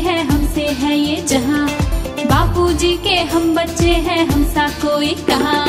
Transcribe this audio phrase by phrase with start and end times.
[0.00, 1.68] है हमसे है ये जहाँ।
[2.26, 5.66] बापूजी के हम बच्चे हैं हमसा कोई कहाँ।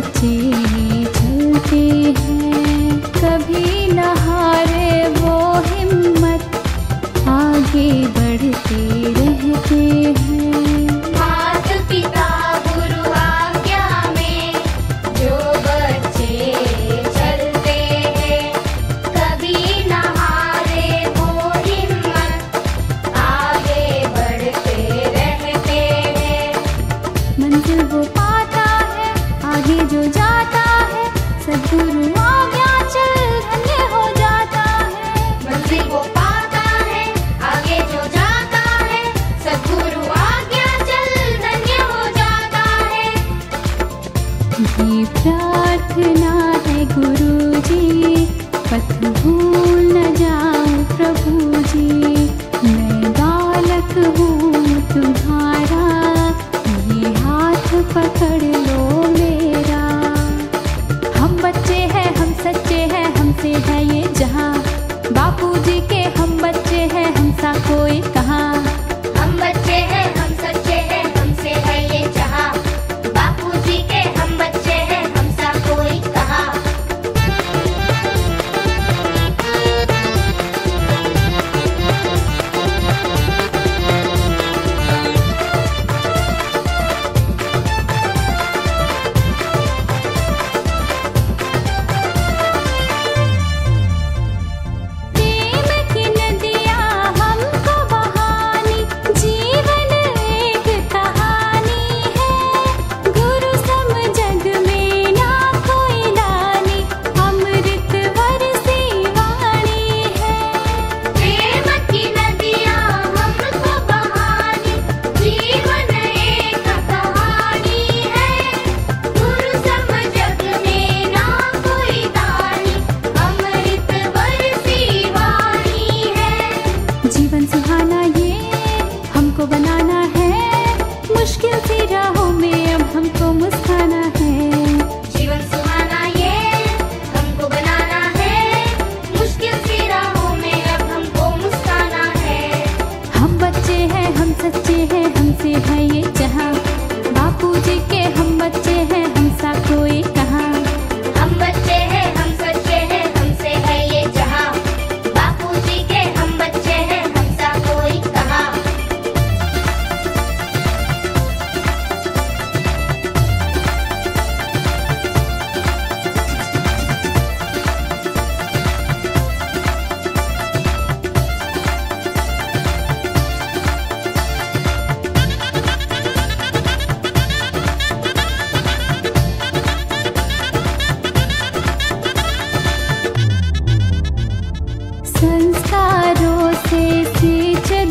[0.00, 1.04] चलते हैं
[3.16, 5.34] कभी न हारे वो
[5.66, 6.42] हिम्मत।
[7.28, 8.80] आगे बढ़ते
[9.12, 9.82] रहते
[10.20, 10.69] हैं।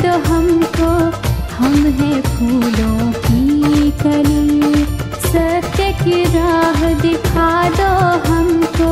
[0.02, 0.90] दो हमको,
[1.56, 4.86] हम हैं फूलों की कली।
[5.28, 7.92] सत्य की राह दिखा दो
[8.30, 8.92] हमको,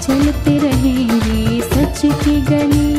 [0.00, 2.95] चलते रहेंगे सच की गली।